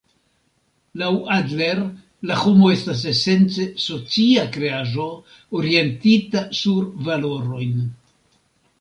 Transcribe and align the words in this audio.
Laŭ 1.01 1.09
Adler 1.35 1.81
la 2.31 2.37
homo 2.45 2.71
estas 2.77 3.05
esence 3.13 3.67
socia 3.85 4.49
kreaĵo, 4.59 5.07
orientita 5.63 6.47
sur 6.65 6.93
valorojn. 7.11 7.81